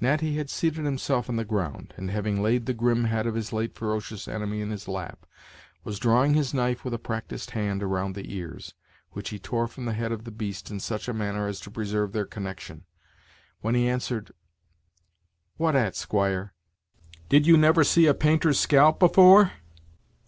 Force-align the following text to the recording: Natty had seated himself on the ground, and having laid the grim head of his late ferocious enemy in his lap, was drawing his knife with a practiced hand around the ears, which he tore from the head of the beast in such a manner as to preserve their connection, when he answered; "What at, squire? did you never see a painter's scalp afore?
Natty 0.00 0.34
had 0.36 0.50
seated 0.50 0.84
himself 0.84 1.28
on 1.28 1.36
the 1.36 1.44
ground, 1.44 1.94
and 1.96 2.10
having 2.10 2.42
laid 2.42 2.66
the 2.66 2.74
grim 2.74 3.04
head 3.04 3.24
of 3.28 3.36
his 3.36 3.52
late 3.52 3.76
ferocious 3.76 4.26
enemy 4.26 4.60
in 4.60 4.70
his 4.72 4.88
lap, 4.88 5.26
was 5.84 6.00
drawing 6.00 6.34
his 6.34 6.52
knife 6.52 6.84
with 6.84 6.92
a 6.92 6.98
practiced 6.98 7.52
hand 7.52 7.80
around 7.80 8.16
the 8.16 8.34
ears, 8.34 8.74
which 9.12 9.28
he 9.28 9.38
tore 9.38 9.68
from 9.68 9.84
the 9.84 9.92
head 9.92 10.10
of 10.10 10.24
the 10.24 10.32
beast 10.32 10.72
in 10.72 10.80
such 10.80 11.06
a 11.08 11.14
manner 11.14 11.46
as 11.46 11.60
to 11.60 11.70
preserve 11.70 12.10
their 12.10 12.26
connection, 12.26 12.84
when 13.60 13.76
he 13.76 13.88
answered; 13.88 14.32
"What 15.56 15.76
at, 15.76 15.94
squire? 15.94 16.52
did 17.28 17.46
you 17.46 17.56
never 17.56 17.84
see 17.84 18.06
a 18.06 18.12
painter's 18.14 18.58
scalp 18.58 19.00
afore? 19.04 19.52